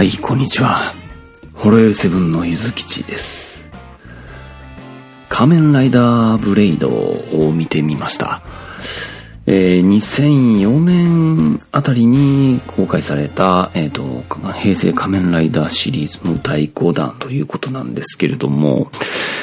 [0.00, 0.94] はい、こんにちは。
[1.52, 3.68] ホロヨイセブンのゆずきちです。
[5.28, 8.40] 仮面ライダーブレイドを見てみました。
[9.52, 14.22] えー2004年あたりに公開された、えっ、と、
[14.54, 18.90] 平成仮面ライダーシリーズの第5弾ということなんですけれども、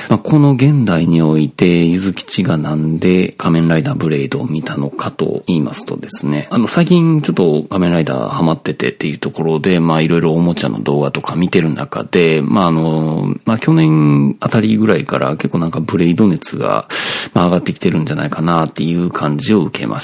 [0.09, 16.87] まあ、この現代において、ゆずきちがなんで仮面ライダーブレイドを見たのかと言いますとですね、あの、最近ちょっと仮面ライダーハマっててっていうところで、まあ、いろいろおもちゃの動画とか見てる中で、まあ、あの、まあ、去年あたりぐらいから結構なんかブレイド熱が、
[17.33, 19.96] 上がってきてるんじゃないかなっていう感じを受けました。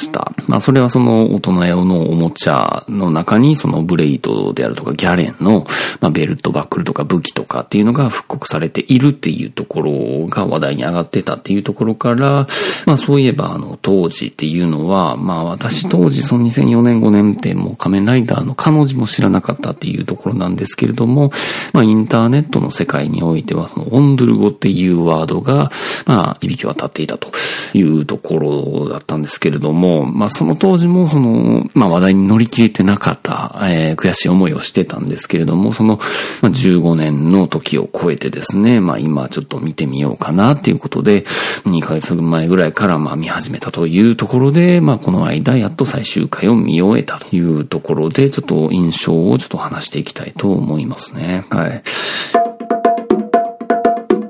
[0.47, 5.65] まあ、それはその大人用のおもちゃの中に、そのブレイドであるとかギャレンの、
[5.99, 12.47] まあ、ベルト、バックルとか武器とかっていうのが復刻されているっていうところが話題に上がってたっていうところから、
[12.85, 21.31] まあ、そういえばあの、当時っていうのは、まあ、私当時その2004年5年ってもう仮面ライダーの彼女も知らなかったっていうところなんですけれども、
[21.73, 25.71] まあ、インターネットの世界においては、そのオンドゥル語っていうワードが、
[26.05, 27.31] まあ、響き渡っていたと
[27.73, 35.97] いうところだったんですけれども、まあ、その当時もその、まあ、話題に乗り切れてなかった、えー悔しい思いをしてたんですけれども、その、
[36.41, 41.23] まあ、15年の時を超えてですね、まあ、今ちょっと見てみようかなっていうことで、
[41.65, 51.45] 2ヶ月前ぐらいからまあ見始めたというところで、まあ、この間やっと最終回を見終えたというところで、ちょっと印象をちょっと話していきたいと思いますね。
[51.49, 51.83] はい。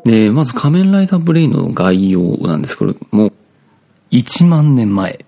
[0.05, 3.31] で、まず仮面ライダーブレイドの概要なんですけども、
[4.11, 5.25] 1万年前、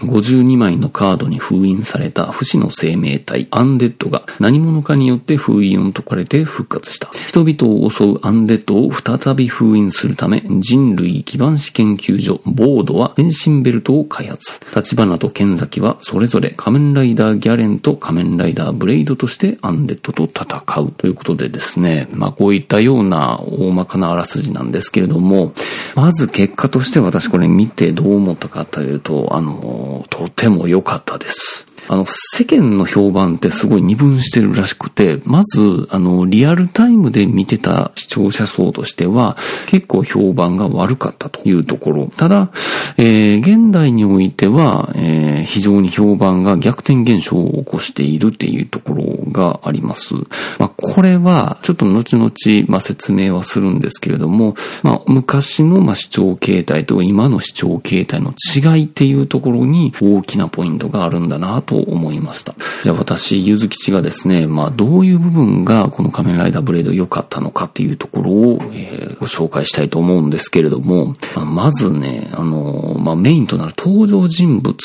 [0.00, 7.08] 52枚のカードに封印された不死の生命体アンデッドが何者かによって封印を解かれて復活した。
[7.26, 14.60] 人々を襲うアンデッドを再び封印するため人類基盤史研究所ボードは変身ベルトを開発。
[14.74, 25.52] 立花と剣崎はそれぞれ仮面ライダーギャレンと仮面ライダーブレイドとしてアンデッドと戦うということでですね、まあこういったような大まかなあらすじなんですけれども、
[25.94, 31.66] まず結果として私これ見てどう思ったかというと、あの、とても良かったです。
[31.88, 39.36] あの、世間の評判ってすごい二分してるらしくて、まず、あの、リアルタイムで見てた視聴者層としては、
[39.66, 42.10] 結構評判が悪かったというところ。
[42.16, 42.50] ただ、
[42.96, 50.14] えー、現代においては、えー、非常に評判が逆転現象を起こしているっていうところがあります。
[50.58, 52.32] まあ、これは、ちょっと後々、
[52.68, 62.54] まあ、説明はするんですけれども、まあ、昔の、まあ、視聴形態と今の視聴形態の違いっていうところに大きなポイントがあるんだなとと思いました。
[62.84, 74.76] じゃあ私、ゆずきちがですね、まあ、どういう部分がこの仮面ライダーブレード良かったのかっていうところを、えーご紹介したいと思うんですけれども、まあまずね、あの、まあ、メインとなる登場人物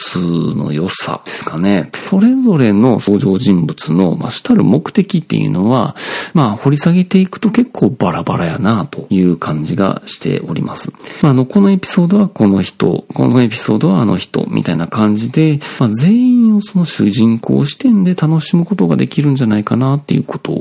[0.55, 1.91] の良さですかね。
[2.09, 5.95] それぞれの登場人物の、まあ、主たる目的っていうのは、
[6.33, 10.93] まあ、掘り下げていくと結構バラバラやなという感じがしております。
[11.21, 20.53] まあ、あの、このエピソードはこの人、このエピソードはあの人、みたいな感じで、まあ、全員をその主人公視点で楽しむことができるんじゃないかなっていうこと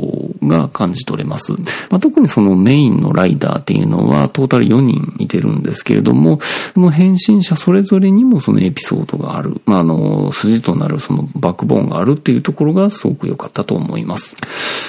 [0.43, 1.53] が感じ取れます。
[1.91, 6.41] まあ、特にそのメインのライダーっていうのはトータル4人いてるんですけれども、
[6.75, 9.61] その変身者それぞれにもそのエピソードがある。
[9.67, 14.37] まあ、あの、筋となるそのバックボーンがあるっていうところがすごく良かったと思います。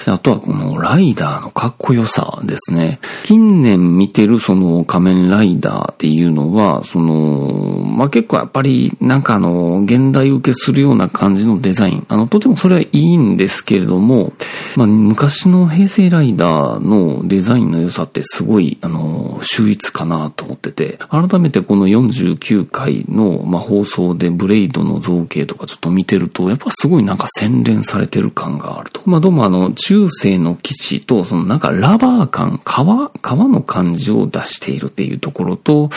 [0.05, 2.99] あとはこのライダーのかっこよさですね。
[3.23, 12.05] 近年見てるその仮面ライダーっていうのは、その、まあ、結構やっぱりなんかあの、現代受けするような感じのデザイン。
[12.09, 14.33] あの、とてもそれはいいんですけれども、
[14.75, 29.01] まあ、昔の平成ライダーのデザインの良さってすごい、あの、秀逸かなと思ってて、改めてこの49回の、まあ、放送でブレイドの造形とかちょっと見てると、やっぱすごいなんか洗練されてる感があると。
[29.05, 35.90] まあ、どうもあの、中世の基地と、そのなんかラバー感、革、革の感じを出しているっていうところと、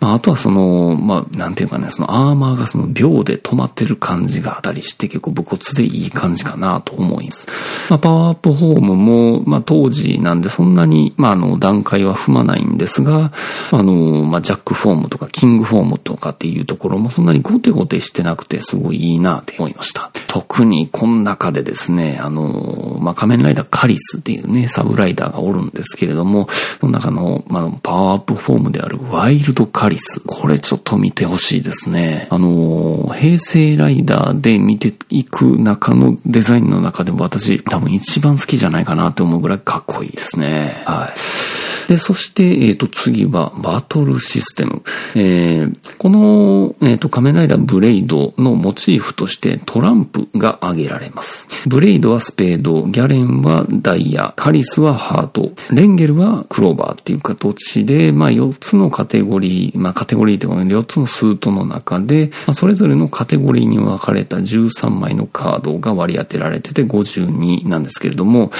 [0.00, 7.48] まあ、あとはその、まあ、なんていうかね、そのアーマーがその秒で止まってる感じがあたりして結構武骨でいい感じかなと思います。
[7.90, 13.32] まあ、パワーアップフォームも、まあ、当時なんでそんなに、まあ、あの、段階は踏まないんですが、
[13.70, 20.10] あの、まあ、ジャックフォームとかキングフォームとかっていうところもそんなにゴテゴテしてなくてすごいいいなって思いました。
[20.28, 26.48] 特にこの中でですね、あの、まあ、仮面ライダーカリスっていうね、サブライダーがおるんですけれども、
[26.80, 30.20] その中の、まあ、パワーアップフォームであるワイルドカリス。
[30.20, 32.28] これちょっと見てほしいですね。
[32.30, 40.82] あの、平成ライダーで見ていく中のデザインの中でも私多分一番好きじゃないかなって思うぐらいかっこいいですね。
[40.84, 41.67] はい。
[41.88, 44.82] で、そして、えっ、ー、と、次は、バトルシステム。
[45.16, 51.48] えー、この、えっ、ー、と、仮面ライダーブレイドのモチーフとしてトランプが挙げられます。
[51.66, 68.50] ブレイドはスペード、ギャレンはダイヤ、カリスはハート、レンゲルはクローバーっていう形で、まあ、4つのカテゴリー、まあ、カテゴリーっていうのは4つのスートの中で、まあ、それぞれのカテゴリーに分かれた13枚のカードが割り当てられてて52なんですけれども、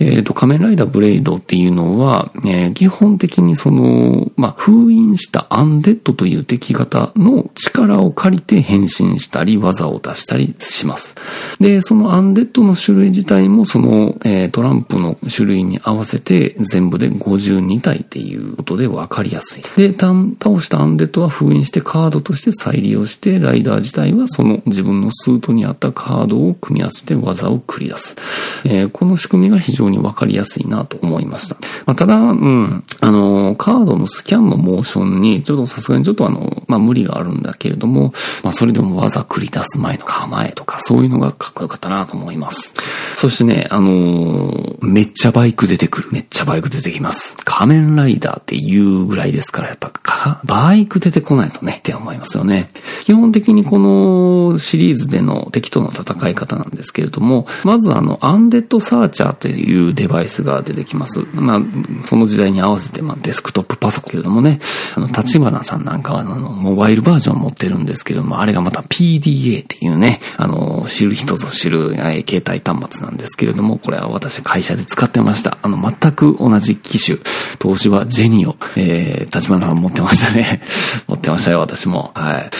[0.00, 11.14] えっ、ー、と、仮面ライダーブレイドっていうのは、えー、基本的にその、まあ、封印したアンデッドという敵型の力を借りて変身したり、技を出したりします。
[11.58, 19.62] で、そのアンデッドの種類自体もその、えー、トランプの種類に合わせて全部で52体っていうことで分かりやすい。
[19.76, 20.14] で、倒
[20.60, 28.16] したアンデッドは封印してカードとして再利用して、ライダー自体はその自分のスートに合ったカードを組み合わせて技を繰り出す。
[28.64, 31.56] えー、この仕組みが非常に分かりやすいなと思いました。
[31.86, 32.59] まあ、ただ、うん、
[33.00, 38.12] あの、カードのスキャンのモーションに、ちょっとさすがにちょっとあの、まあ、無理があるんだけれども、
[38.42, 42.74] まあ、それでも技繰り出す前の構えとか、そういうのがかっこよかったなと思います。
[43.16, 46.08] そしてね、あのー、めっちゃバイク出てくる。
[46.12, 47.36] めっちゃバイク出てきます。
[47.44, 52.68] 仮面ライダーっていうぐらいですから、やっぱか、バイク出てこないとね、って思いますよね。
[53.04, 61.26] 基本的にこのシリーズでの敵との戦い方なんですけれども、まずあの、アンデッドサーチャーというデバイスが出てきます。
[61.34, 61.60] まあ、
[62.06, 64.60] その時代に合わせて、まあ、デスクトップパソコンけれどもね、
[64.96, 75.58] あの、立花さんなんかはあの、モバイルバージョン持ってるんですけども、あれがまた PDA っていうね、あの、知る人ぞ知る、え携帯端末なんですけれども、これは私会社で使ってました。
[75.62, 77.18] あの、全く同じ機種、
[77.58, 80.62] 投資はジェニオ、えー、立花さん持ってましたね。
[81.06, 82.10] 持ってましたよ、私も。
[82.14, 82.50] はい。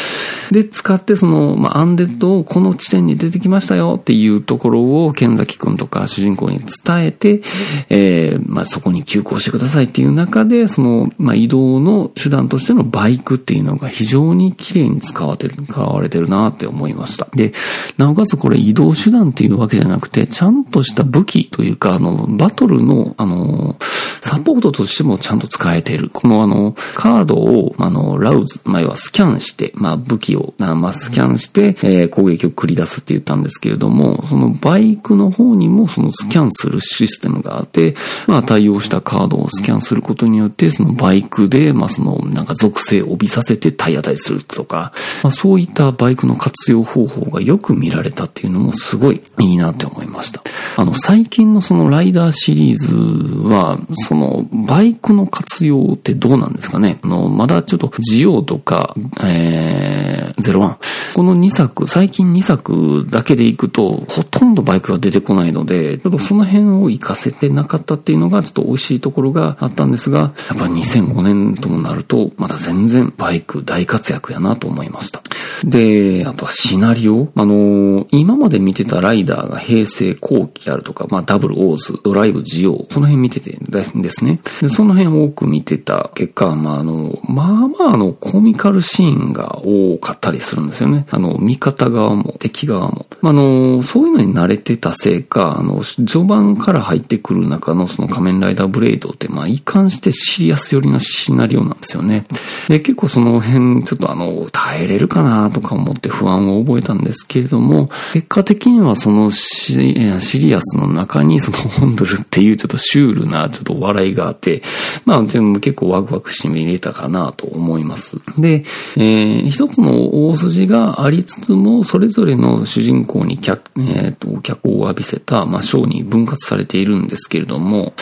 [0.51, 7.43] で、使ってその、まあ、アンデッドをこの地点に出てきましたよっていうところを、剣崎くんとか主人公に伝えて、
[7.89, 17.29] えー、まあ、そこに急行してくださいっていう中で、その、まあ、移動の手段としてのバイクっていうのが非常に綺麗に使われてる、使われてるなって思いました。
[17.33, 17.53] で、
[17.97, 23.77] なおかつこれ移動手段っていうわけじゃなくて、ちゃんとした武器というか、あの、バトルの、あの、
[24.21, 26.11] サポートとしてもちゃんと使えてる。
[26.13, 37.95] このあの、カードを、あの、ラウズ、まあ、要はスキャンして、まあ、武器をを、まあ、スキャンして、え、攻撃を繰り出すって言ったんですけれども、そのバイクの方にもそのスキャンするシステムがあって、
[38.27, 44.93] まあ、対応したカードをスキャンすることによって、そのバイクで、まあ、その、なんか属性を帯びさせて体当たりするとか、
[45.23, 50.43] まあ、そういったバイクの活用方法がよく見られたっていうのもすごいいいなって思いました。
[50.77, 56.99] あの、最近のそのライダーシリーズは、その、バイクの活用ってどうなんですかね？
[57.03, 60.77] あの、まだちょっと、ジオとか、えー、01。
[61.15, 75.23] この2作、最近2作だけでいくと、ほとんどバイクが出てこないので、ちょっとその辺を活かせてなかったっていうのが、ちょっと美味しいところがあったんですが、やっぱ2005年ともなると、まだ全然バイク大活躍やなと思いました。
[75.65, 77.29] で、あとはシナリオ。
[77.35, 84.41] あの今まで見てたライダーが平成後期あるとか、まあダブルオーズ、ドライブジオ、その辺見ててですね。
[84.61, 91.07] で、その辺多く見てた結果、まああの、まあまああの、コミカルシーンが多かったりするんですよね。
[91.11, 93.07] あの、味方側も敵側も。
[93.23, 102.25] あの、そういうのに慣れてたせいか、あの、序盤から入ってくる中のその仮面ライダーブレイドって、まあ、一貫してシリアス寄りなシナリオなんですよね。
[102.69, 114.63] で、結構その辺、ちょっとあの、耐えれるかなとか思って不安を覚えたんですけれども、結果的にはそのシリアスの中にそのホンドルっていうちょっとシュールなちょっと笑いがあって、
[115.05, 118.19] まあ、全部結構ワクワクして見れたかなと思います。
[118.39, 118.65] で、
[118.97, 127.95] えー、一つの大筋がありつつも、それぞれの主人公に脚、えー、と、脚光を浴びせた、まあ、章に分割されているんですけれども、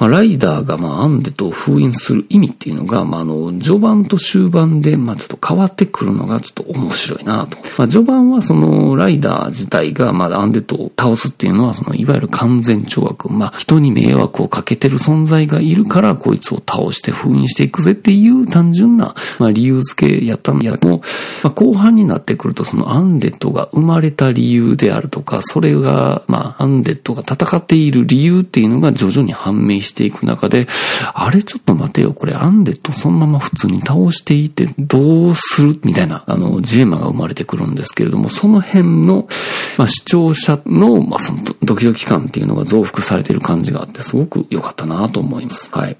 [0.00, 7.56] まあ、ライダーが、まあ、アンデと封印する意味っていうのが、まあ、あの、序盤と終盤で、まあ、ちょっと変わってくるのがちょっと面白いなと。
[7.78, 21.02] まあ、序盤はその、ライダー自体が、まあ、アンデと倒すっていうのは、その、いわゆる完全懲悪、まあ、人に迷惑をかけてる存在がいるから、こいつを倒して封印していくぜっていう単純な、まあ、理由付けやったんやも、
[21.42, 30.66] まあ、後半になってくると、そのアンデッドが生まれた理由であるとか、それが、まあ、アンデッドが戦っている理由っていうのが徐々に判明していく中で、
[31.14, 39.28] あれちょっと待てよ、これアンデッドそのまま普通に倒していてどうするみたいな、あの、ジレマが生まれてくるんですけれども、その辺の、
[39.78, 45.70] まあ、視聴者の、まあ、そのドキドキ感っていうのが増幅されてる感じがあって、すごく良かったなと思います。
[45.72, 45.96] はい。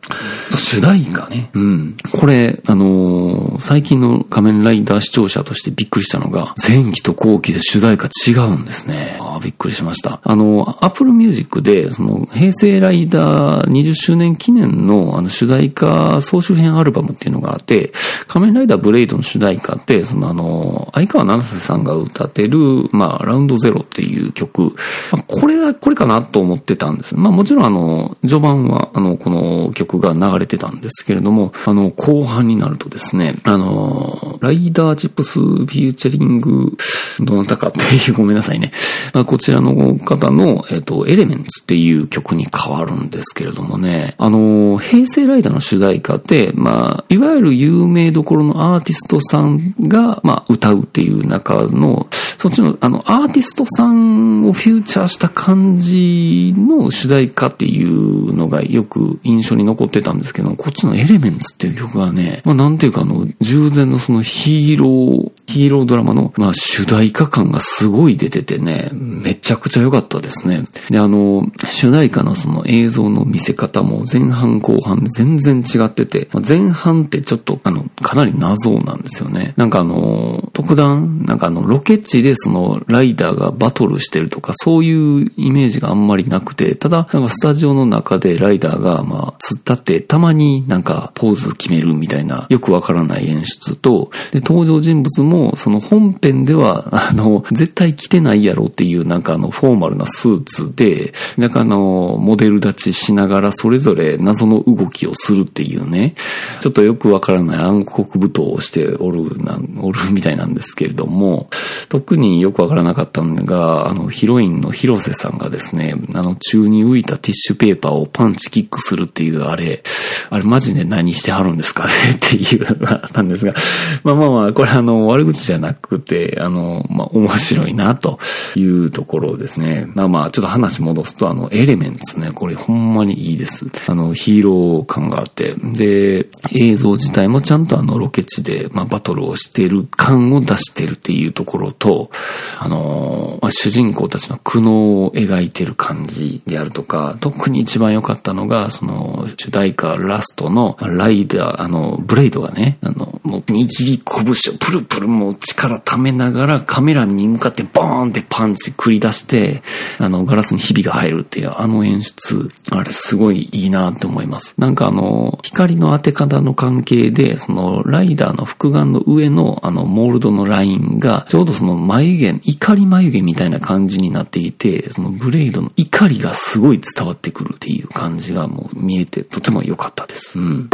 [0.57, 1.51] 主題歌ね。
[1.55, 1.97] うん。
[2.13, 9.19] これ、あのー、最近の仮面ライダー視聴者としてびっくりしたのが、前期と後期で主題歌違うんですね。
[9.21, 10.21] あびっくりしました。
[10.23, 17.93] あの、Apple Music で、その、平成ライダー20周年記念の、あの、主題歌総集編アルバムっていうのがあって、
[18.27, 22.59] 仮面ライダーブレイドの主題歌って、そのあの、相川七瀬さんが歌ってる、
[22.93, 24.75] まあ、 Round ZERO っていう曲、
[25.13, 27.17] まあ、これだ、これかなと思ってたんです。
[27.17, 36.77] まあ、もちろんあの、序盤は、あの、この曲が流れてたんですけれども、あの、後半になるとですね、あの、 RIDER CHIPS featuring、
[37.21, 38.73] どなたかっていう、ごめんなさいね。
[39.13, 70.65] まあ、こちらの方の、えっ、と、 ELEMENTS っていう曲に変わるんですけれどもね、あの、平成ライダーの主題歌って、まあ、いわゆる有名どころのアーティストさんが、まあ、歌うっていう中の、そっちの、あの、アーティストさんをフューチャーした感じじの主題歌っていうのがよく印象に残ってたんですけど、こっちのエレメンツっていう曲がね、まあ、なんていうかあの、従前のそのヒーロー、ヒーロードラマの、まあ、主題歌感がすごい出ててね、めちゃくちゃ良かったですね。
[70.91, 79.55] で、あの、主題歌のその映像の見せ方も前半後半全然違っててま、前半ってちょっと、あの、かなり謎なんですよね。
[79.57, 106.15] なんかあの、特段、なんかあの、ロケ地でその、ライダーがバトルしてるとか、そういうイメージがあんまりなくて、ただ、なんかスタジオの中でライダーが、まあ、突っ立って、たまになんかポーズ決めるみたいな、よくわからない演出と、で、登場人物も、その本編では、あの、絶対着てないやろっていう、なんかあの、フォーマルなスーツで、なんかあの、モデル立ちしながら、それぞれ謎の動きをするっていうね、
[106.61, 111.49] ちょっとよくわからない暗黒舞踏をしておる、なんおるみたいなんですけれども、
[111.89, 119.83] 特によくわからなかったのが、あの、ヒロインの広瀬さんがですね、あの、宙に浮いたティッシュペーパーをパンチキックするっていうあれ、
[120.31, 121.93] あれマジで何してはるんですかね？
[122.17, 123.55] っていうのがあったんですが、
[124.03, 128.19] まあまあまあ、これあの、悪口じゃなくて、あの、まあ面白いなと
[128.57, 129.87] いうところですね。
[129.95, 133.71] まあまあ、ちょっと話戻すと、あの、エレメンツね、これほんまにいいです。
[133.87, 142.11] あの、ヒーロー感があって、で、映像自体もちゃんとあの、ロケ地で、まあ、バトルをしてる感を出してるっていうところと、
[142.59, 159.63] あの、まあ、主人公たちの苦悩を描いてる感じであるとか、特に一番良かったのが、その、主題歌ラストのライダー、あの、ブレイドがね、あの、もう握り拳をプルプルもう力溜めながらカメラに向かってボーンってパンチ繰り出して、
[159.99, 164.55] あの、ガラスにひびが入るっていうあの演出、あれすごいいいなって思います。
[164.59, 180.39] なんかあの、光の当て方の関係で、その、ライダーの複眼の上のあの、モールドのラインが、ちょうどその眉毛、怒り眉毛みたいな感じになっていて、そのブレイドの怒りがすごい伝わってくるっていう感じがもう見えてとても良かったです。
[180.39, 180.71] うん。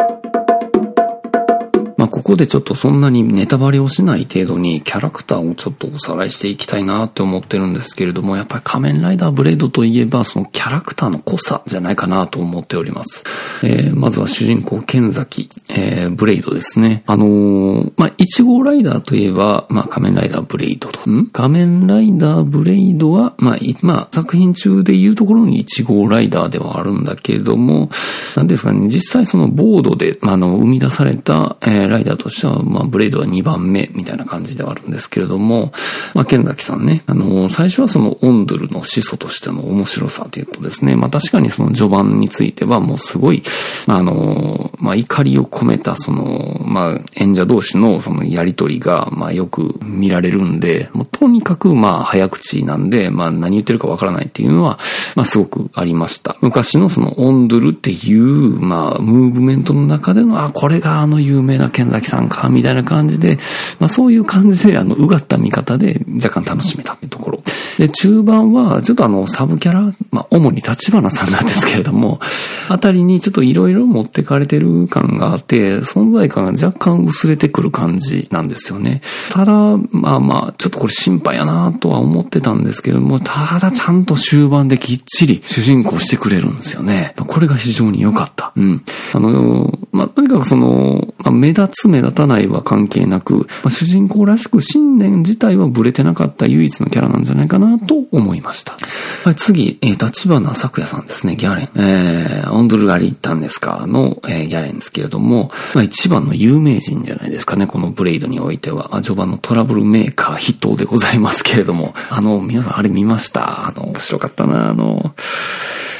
[2.00, 13.24] まあ、ここでちょっとそんなにネタバレをしない程度にキャラクターをちょっとおさらいしていきたいなって思ってるんですけれども、やっぱり仮面ライダーブレードといえばそのキャラクターの濃さじゃないかなと思っております。
[13.62, 17.02] えー、まずは主人公、剣崎、えー、ブレイドですね。
[17.06, 21.10] あのー、まあ、1号ライダーといえば、まあ、仮面ライダーブレイドと。
[21.10, 21.26] ん？
[21.26, 27.90] 仮面ライダーブレイドは、まあ、まあ、作品中で言うところに1号ライダーではあるんだけれども、
[28.36, 35.72] なんですかね、実際そのボードで、まあ、あの、生み出された、えー、ライダーとしては、まあ、ブレイドは2番目みたいな感じではあるんですけれども、
[36.14, 43.42] まあ、剣崎さんね、あの、最初はそのオンドゥルの始祖としての面白さというとですね、まあ、確かにその序盤についてはもうすごい、
[43.86, 54.78] あ、の、まあ、怒りを込めたその、まあ、演者同士のそのやりとりが、まあ、よく見られるんで、もうとにかく、まあ、早口なんで、まあ、何言ってるかわからないっていうのは、
[55.16, 56.36] まあ、すごくありました。
[56.40, 63.38] 昔のそのオンドルっていう、まあ、ムーブメントの中での、あ、これがあの有名な剣剣崎さんか、みたいな感じで、
[63.78, 67.42] まあそういう感じで、あの、うがった見方で若干楽しめたっていうところ。
[67.78, 72.20] で、中盤は、ちょっとあの、サブキャラ、まあ主に立花さんなんですけれども、
[72.68, 79.00] あたりにちょっといろいろ持ってかれてる感があって、存在感が若干薄れてくる感じなんですよね。
[79.30, 79.52] ただ、
[79.90, 87.14] まあまあ、ちょっとこれ心配やなとは思ってたんですけれども、ただちゃんと終盤できっちり主人公してくれるんですよね。
[87.26, 88.52] これが非常に良かった。
[88.56, 88.82] うん。
[89.12, 98.76] あの、まあ、とにかくその、まあ、目立つ目立たないは関係なく、まあ、主人公らしく信念自体はブレてなかった唯一のキャラなんじゃないかなと思いました。
[99.24, 101.68] はい、次、えー、立花咲也さんですね、ギャレン。
[101.76, 109.00] えー、オンドルガリッタンですかの、えー、ギャレンですけれども、まあ、一番の有名人じゃないですかね、このブレイドにおいては。
[109.02, 113.68] 序盤のトラブルメーカー筆頭でございますけれども、あの、皆さんあれ見ました？
[113.68, 115.14] あの、面白かったな、あの、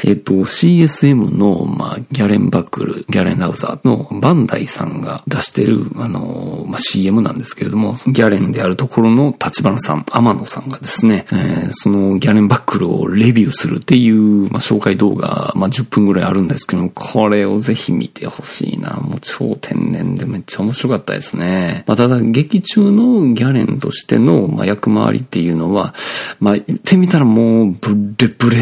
[0.05, 19.01] えっ、と、CSM の、まあ、ギャレンバックル、ギャレンラウザーのバンダイさんが出してる、あの、まあ、CM なんですけれども、ギャレンであるところの立花さん、天野さんがですね、えー、そのギャレンバックルをレビューするっていう、まあ、紹介動画、まあ、10分ぐらいあるんですけど、これをぜひ見てほしいな。
[19.01, 21.85] もう超天然でめっちゃ面白かったですね。
[21.87, 25.95] まあ、ただ、劇中のギャレンとしての、まあ、役回りっていうのは、
[26.39, 28.59] まあ、言ってみたらもう、ブレブレ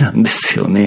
[0.00, 0.81] なんですよね。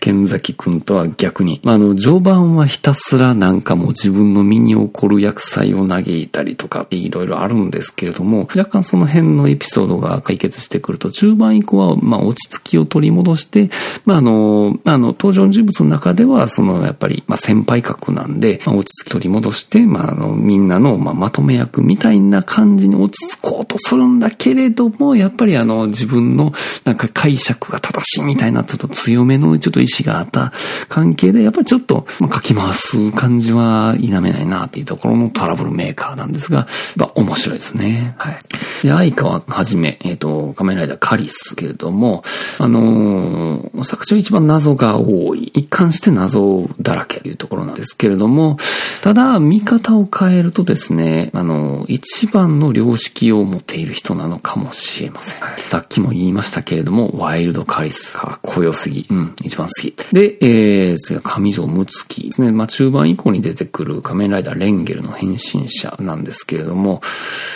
[0.00, 1.60] 剣崎くんとは逆に。
[1.62, 13.70] まあ、あの、序盤はひたすらなんかもう自分の身に起こる薬剤を嘆いたりとかっていろいろあるんですけれども、若干その辺のエピソードが解決してくると、中盤以降は、まあ、落ち着きを取り戻して、
[14.04, 26.52] まあ、あの、あの、登場人物の中では、その、やっぱり、まあ、先輩格なんで、まあ、落ち着き取り戻して、まあ、あの、みんなの、まあ、まとめ役みたいな感じに落ち着こうとするんだけれども、やっぱりあの、自分の、
[26.84, 30.52] なんか解釈が正しいみたいな、ちょっと強めの、ちょっと意志があった
[30.88, 36.66] 関係で、やっぱりちょっと、まあ、書き回す感じは否めないなっていうところのトラブルメーカーなんですが、
[36.96, 38.14] まあ、面白いですね。
[38.18, 38.38] はい。
[38.82, 42.24] で、相川はじめ、えっ、ー、と、仮面ライダーカリスけれども、
[42.58, 45.50] あのー、作中一番謎が多い。
[45.54, 48.58] 一貫して謎だらけというところなんですけれども、
[49.02, 55.38] ただ、見方を変えるとですね、あのー、一番の良識を持っている人なのかもしれません。
[55.70, 59.06] さっきも言いましたけれども、ワイルドカリスかっこよすぎ。
[59.10, 59.94] うん、一番好き。
[60.12, 62.52] で、えー、次は上条睦月ですね。
[62.52, 67.00] まあ、中盤以降に出てくる仮面ライダーレンゲルの変身者なんですけれども、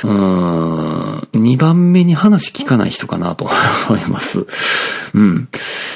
[0.04, 3.48] うーん、2番目に話聞かない人かなと
[3.88, 4.46] 思います。
[5.14, 5.48] うん。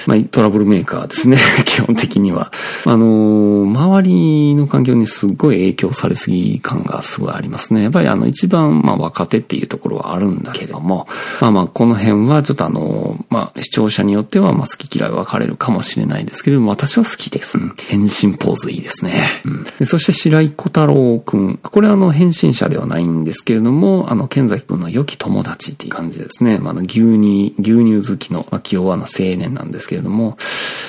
[0.06, 1.40] まあ、トラブルメーカーですね。
[1.64, 2.52] 基本的には。
[2.84, 7.82] あのー、周りの環境にすっごい影響されすぎ感がすごいありますね。
[7.82, 11.08] やっぱりあの、一番、まあ、若手っていうところはあるんだけれども、
[11.40, 17.58] まあまあ、この辺はちょっとあのー、まあ、視聴者によっては、まあ、好き嫌い分かれるかもしれないですけれども、私は好きです。
[17.58, 17.74] うん。
[17.88, 19.26] 変身ポーズいいですね。
[19.44, 19.64] うん。
[19.78, 21.58] でそして白井小太郎くん。
[21.58, 26.58] これはあの、変身者ではないんですけれども、あの、剣崎くんの良き友達っていう感じですね。
[26.58, 30.38] まあ、の、牛乳、牛乳好きの、まあ、気弱な青年なんですけれども、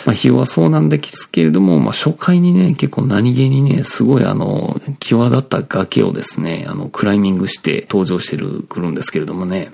[0.06, 9.70] まあ、費用はそうなんですけれども、まあ、初回にね、結構何気にね、すごいあの、際立った崖をですね、あの、クライミングして登場してる、来るんですけれどもね、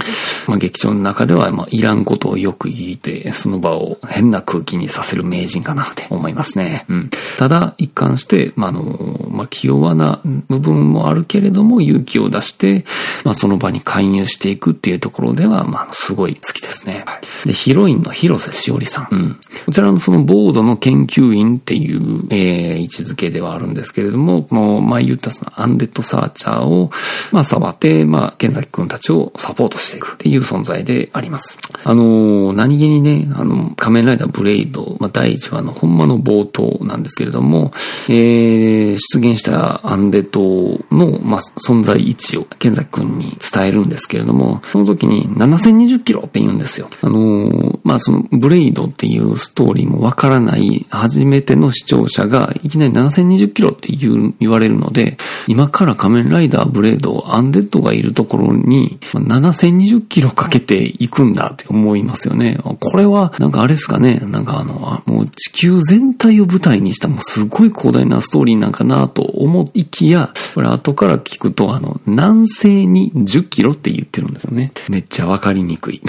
[0.47, 6.86] まあ、劇場の中では、まあ、いらんことをよく言って、その場を変な空気にさせる名人かなって思いますね。
[6.89, 7.10] うん。
[7.38, 12.86] ただ、一貫して、まあ、あの、まあ、気弱な部分もあるけれども、勇気を出して、
[13.23, 17.06] まあ、その場に介入していくっていうところでは、まあ、すごい好きですね。
[17.45, 19.08] で、ヒロインの広瀬しおりさん。
[19.12, 19.39] うん。
[19.65, 26.91] こちらのそのボードの研究員っていう、えー、位置づけではあるんですけれども、この前言ったそのアンデッドサーチャーを、
[27.32, 31.58] まあ、触って、まあ、剣崎くんたちをサポートしていくっていう存在であります。
[31.84, 37.72] あのー、何気にね、あの、仮面ライダーブレイド、まあ、第1話のほんまの冒頭なんですけれども、
[38.10, 46.89] えー、出現したアンデッドの、まあ、存在位置を剣崎くんに伝えるんですけれども、その時に7020キロって言うんですよ。
[47.02, 55.17] あのー、まあ、その、ブレイドっていうストーリーもわからない初めての視聴者がいきなり7020キロって言う言われるので、
[55.48, 62.58] 今から仮面ライダーブレード、アンデッドがいるところに7020キロかけていくんだって思いますよね。
[62.80, 74.71] これは、なんかあれですかね、なんかあの、もう地球全体を舞台にしたもうすごい広大なストーリーなんかなと思いきや、これ後から聞くと、あの、南西に10キロって言ってるんですよね。
[74.89, 76.02] めっちゃわかりにくい。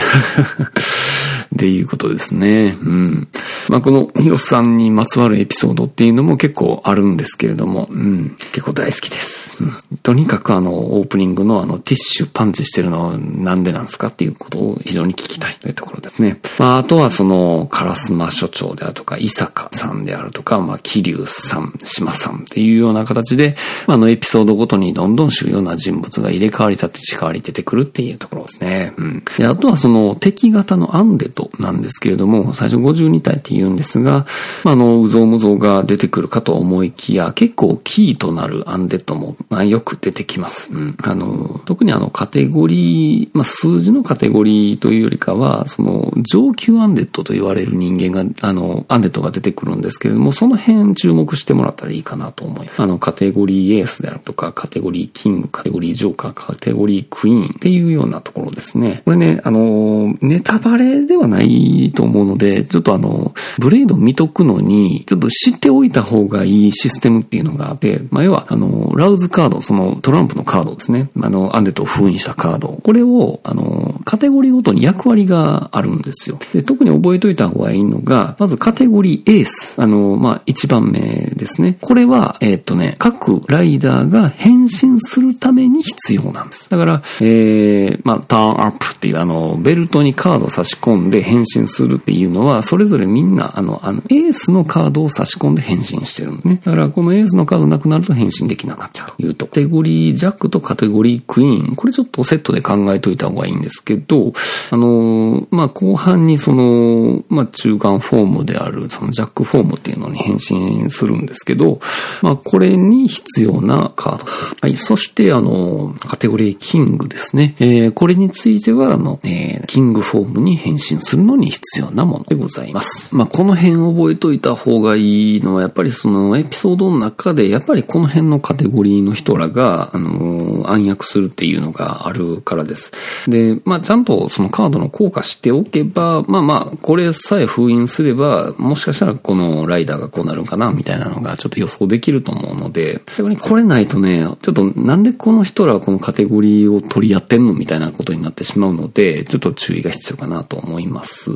[1.55, 2.77] っていうことですね。
[2.83, 3.29] うん。
[3.69, 8.37] まあ、このヒロさんにまつわるエピソードっていうのも結構あるんですけれども、うん。
[8.53, 9.63] 結構大好きです。
[9.63, 9.99] うん。
[10.03, 16.41] とにかくあの、オープニングのあの、ティッシュパンチしてるのはなんでなんですかっていうことを非常に聞きたいというところですね。
[16.59, 28.93] まあ、あとはその、烏丸所長であるとか、伊坂さんであるとか、まあ、桐生さん、島さんっていうような形で、あ、の、エピソードごとにどんどん主要な人物が入れ替わり立ち替わり出てくるっていうところですね。
[28.97, 29.25] うん。
[29.39, 34.27] で、あとはその、敵型のアンデトなんですけれども、最初52体って言うんですが、
[34.65, 40.73] まあ、あの、うぞうむぞうが出てくるかと思いきや、結構キーとなるアンデッドも、まあ、よく出てきます。
[40.73, 40.97] うん。
[41.03, 52.83] あの、特にあの、カテゴリー、まあ、数字のカテゴリーというよりかは、その、上級アンデッドと言われる人間が、あの、アンデッドが出てくるんですけれども、その辺注目してもらったらいいかなと思います。
[52.83, 59.03] あの、カテゴリーエースであるとか、カテゴリーキング、カテゴリージョーカー、カテゴリークイーンっていうようなところですね。
[59.05, 71.11] これね、あの、ネタバレではないないと思うので、ちょっとあの、ブレード見とくのに、ちょっと知っておいた方がいいシステムっていうのがあって、まあ、要は、あの、ラウズカード、そのトランプのカードですね。
[71.21, 72.69] あの、アンデットを封印したカード。
[72.83, 76.39] これを、あの、カテゴリーごとに役割があるんですよ。
[76.53, 79.75] で特に覚えといた方がいいのが、まずカテゴリーエース。
[79.81, 81.01] あの、まあ、一番目
[81.35, 81.79] ですね。
[81.81, 86.71] これは、えー、っとね、各ライダーが変身するために必要なんです。
[86.71, 96.61] だから、えー、まあ、ターンアップっていう、あの、ベルトにカード差し込んでで変身するっていうのは、それぞれみんな、あの、あの、エースのカードを差し込んで変身してるんですね。
[96.65, 99.47] だから、このエースのカードなくなると変身できなくなっちゃうというと。
[99.47, 101.77] カテゴリージャックとカテゴリークイーン。
[101.77, 104.33] これちょっとセットで考えといた方がいいんですけど、
[104.71, 111.81] あの、まあ、後半にその、まあ、中間フォームである、そのジャックフォームっていうのに変身するんですけど、
[112.23, 114.25] まあ、これに必要なカード。
[114.63, 114.77] はい。
[114.77, 117.55] そして、あの、カテゴリーキングですね。
[117.61, 123.15] えー、これについては、もう、えー、キングフォームに変身するのに必要なものでございます。
[123.15, 132.93] まあ、この辺覚えといた方がいいのは、やっぱりそのエピソードの中で、やっぱりこの辺のカテゴリーの人らが、あの、暗躍するっていうのがあるからです。
[133.29, 147.53] で、まあ、ちゃんとそのカードの効果しておけば、まあまあ、これさえ封印すれば、もしかしたらこのライダーがこうなるんかな、みたいなのがちょっと予想できると思うので、逆にこれないとね、ちょっとなんでこの人らはこのカテゴリーを取り合ってんの？
[147.53, 150.94] みたいなことになってしまうので、ちょっと注意が必要かなと思います。
[150.95, 151.33] ます。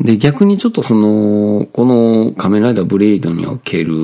[0.00, 3.94] で、逆にちょっとその、この仮面ライダーブレイドにおける、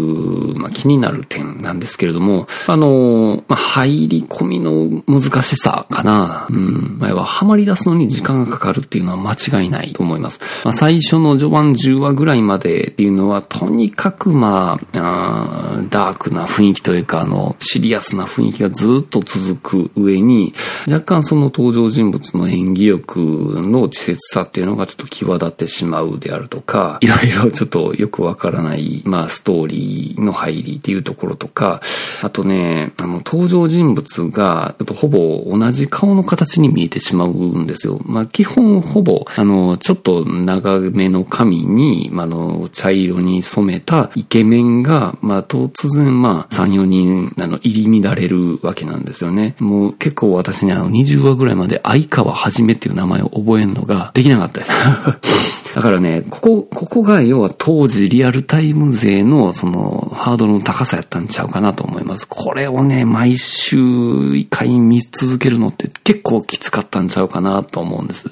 [0.57, 6.47] まあ、気になる点なんですけれども、あの、まあ、入り込みの難しさかな。
[6.51, 6.99] うん。
[6.99, 10.41] 前はハマり出すのに時間がかかるっていうのは間違いないと思います。
[10.65, 20.53] まあ、最初の序盤10話ぐらいまでっていうのは、とにかくまあ、あダークな雰囲気というか、あの、シリアスな雰囲気がずっと続く上に、
[20.89, 31.83] 若干その登場人物の演技力の稚拙さっていうのがちょっと際立ってってしまうであるとか、いろいろちょっとよくわからない、まあ、ストーリーの入りっていうところとか、
[32.23, 38.01] あとね、あの、登場人物が、ちょっとほぼ同じ顔の形に見えてしまうんですよ。
[38.05, 49.57] まあ、基本ほぼ、あの、ちょっと長めの髪に、まあ、の、茶色に染めたイケメンが、まあ、突然、まあ、3、4人、あの、入り乱れるわけなんですよね。
[49.59, 55.54] もう結構私ね、あの、20話ぐらいまで相川はじめっていう名前を覚えるのができなかったです。
[55.75, 62.27] だからね、ここ、ここが要は当時リアルタイム勢のそのハードルの高さやったんちゃうかなと思います。
[62.29, 68.31] これをね、毎週一回見続けるのって結構きつかったんちゃうかなと思うんです。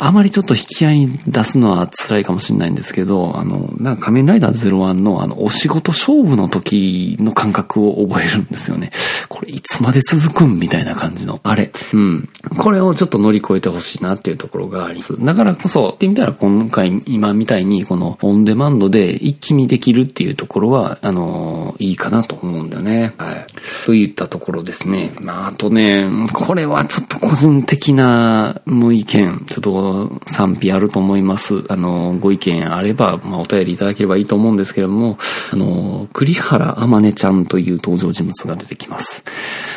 [0.00, 8.90] あまりちょっと引き合いに出すのは辛いかもしれないんですけど、あの、なんか仮面ライダー01のあの、お仕事勝負の時の感覚を覚えるんですよね。
[9.28, 11.40] これいつまで続くんみたいな感じの。
[11.42, 11.72] あれ。
[11.92, 12.28] うん。
[12.58, 15.24] これをちょっと乗り越えてほしいなっていうところがあります。
[15.24, 23.12] だからこそ、ってみたら今回、今みたいにこのオンデマンドで一気見できるっていうところは、あのいいかなと思うんだよね。
[23.18, 23.46] はい。
[23.86, 25.12] といったところですね。
[25.20, 31.64] まあ、あとね、これはちょっと個人的な無意見、ちょっと賛否あると思います。
[31.68, 35.18] あの、ご意見あれば、まあ、お便りいただければいいと思うんですけれども、
[35.52, 39.24] あの、栗原あまねちゃんという登場人物が出てきます。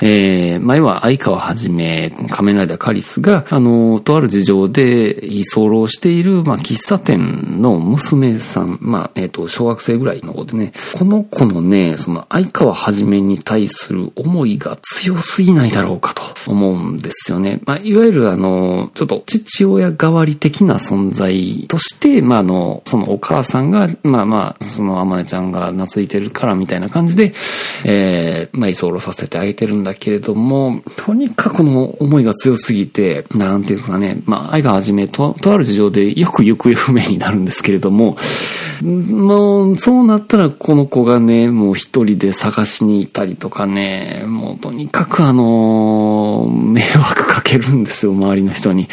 [0.01, 17.61] えー、前は相川はじめ、仮面ライダーカリスが、あの、とある事情で居候している、まあ、喫茶店の娘さん、まあ、えっ、ー、と、小学生ぐらいの子でね、この子のね、その相川はじめに対する思いが強すぎないだろうかと思うんですよね。
[17.65, 27.33] まあ、いわゆるあの、ちょっと父親代わり的な存在として、まあ、あの、そのお母さんが、まあまあ、そのあまねちゃんが懐いてるからみたいな感じで、
[27.85, 38.17] えー、まあ、居候させてあげてるんだけれども、とにかくの思いが強すぎて、なんていうかね、まあ、愛がはじめと、とある事情でよく行方不明になるんですけれども、
[38.83, 48.87] もう、そうなったらこの子がね、もう一人で探しに行ったりとかね、もうとにかくあの、迷惑かけるんですよ、周りの人に。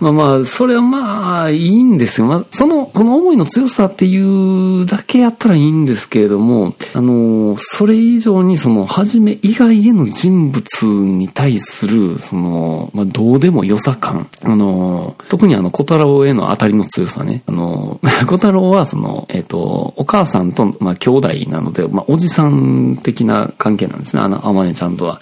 [0.00, 2.26] まあまあ、それはまあ、いいんですよ。
[2.26, 14.28] まあ、その、この思いの強さっていうだけやったらいいんですけれども、あの、それ以上にその、はじめ以外への人物に対する、その、まあ、どうでも良さ感。
[14.42, 17.42] あの、特にあの、小太郎への当たりの強さね。
[17.46, 24.22] あの、 小太郎はその、えっ、ー、と、お母さんと、まあ、兄弟なので、まあ、おじさん的な関係なんですね。
[24.22, 25.20] あの、あまねちゃんとは。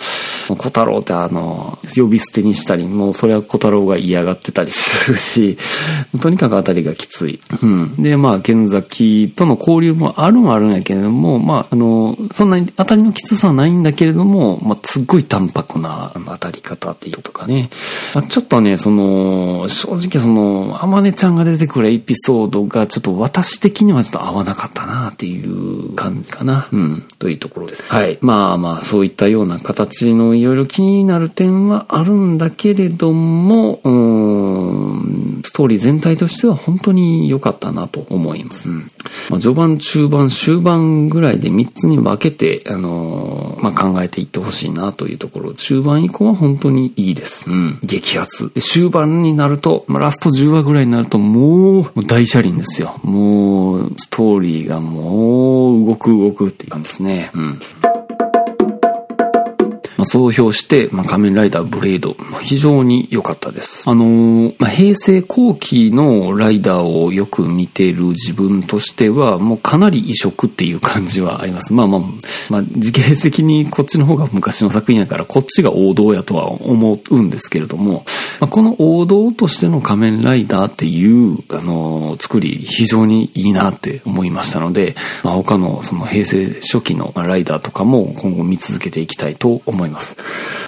[0.49, 5.59] 小太郎ってあの、呼び捨てにしたり、もうそれは小太郎が嫌がってたりりするし、
[6.21, 7.41] とにかく当たりがきつい。
[7.63, 8.03] うん。
[8.03, 17.71] で、まあ、剣崎との交流もあるはあるんやけれども、まあ、あの、そんなに当たりのきつさはないんだけれども、まあ、すっごい淡白な当たり方っていうとかね。
[18.15, 26.69] まあ、ちょっとね、その、正直その、あまねちゃんが出てくるエピソードがちょっと私的にはちょっと合わなかったなっていう感じかな。
[26.73, 27.03] うん。
[27.19, 27.83] というところです。
[27.83, 28.19] はい。
[28.21, 38.69] まあまあ、そういったような形のいろいろ気になる点はあるんだけれども、うん、ストーリー全体としては本当に良かったなと思います。
[38.69, 38.91] うん。
[39.31, 45.55] まあ、序盤、中盤、終盤ぐらいで3つに分けて、あのー、まあ、考えていってほしいなというところ。
[45.55, 47.51] 中盤以降は本当にいいです。
[47.51, 47.79] うん。
[48.01, 48.53] 激アツ。
[48.55, 52.95] で終盤になると、まあ、ラスト10話ぐらいになるともう、もう大車輪ですよ。
[53.03, 57.31] もう、ストーリーがもう、動く動くっていう感じですね。
[57.35, 57.59] うん。
[59.99, 63.83] まあ、総評して、まあ、仮面ライダーブレード、まあ非常に良かったです。
[63.91, 71.75] あのー、まあ、平成後期のライダーをよく見てる自分としては、もうかなり異色っていう感じはあります。
[71.75, 72.01] まあまあ、
[72.49, 78.05] まあ、時系列的にこっちの方が昔の作品やから、こっちが王道やとは思うんですけれども、
[78.39, 89.88] まあ、この王道としての仮面ライダーっていう、あのー、作り、非常にいいなって思いましたので、まあ、他のその平成初期のライダーとかも今後見続けていきたいと思います。
[89.89, 90.17] います。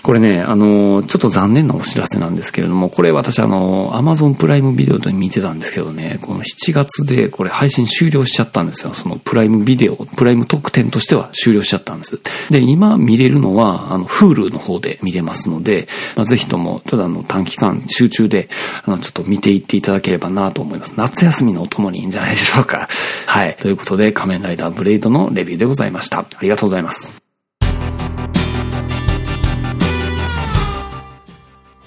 [0.03, 8.95] これね、あの、ちょっと残念なお知らせなんですけれども、これ私あの、アマゾンプライムビデオで見てたんですけどね、この7月でこれ配信終了しちゃったんですよ。
[8.95, 12.19] そのプライムビデオ、プライム特典としては終了しちゃったんです。
[12.51, 18.49] で、今見れるのは、あの、Hulu の方で見れますので、まあ、ぜひとも、ちょっとあの、短期間集中で、
[18.85, 20.95] あの、ちょっと見ていっていただければなと思います。
[20.97, 22.89] 夏休みのお供にいいんじゃないでしょうか。
[23.27, 23.57] はい。
[23.61, 26.21] ということで、仮面ライダーブレイドのレビューでございました。
[26.21, 27.20] ありがとうございます。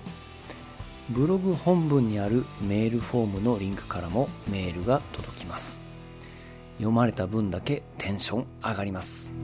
[1.10, 5.78] ブログ本文にあるメールフォームのリンクからもメールが届きます。
[6.76, 9.34] 読まれた分だけテンション上がります。